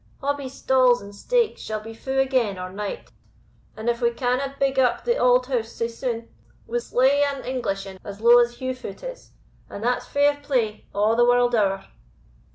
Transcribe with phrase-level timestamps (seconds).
[0.19, 3.11] Hobbie's stalls and stakes shall be fou again or night;
[3.77, 6.27] and if we canna big up the auld house sae soon,
[6.65, 9.33] we'se lay an English ane as low as Heugh foot is
[9.69, 11.85] and that's fair play, a' the warld ower."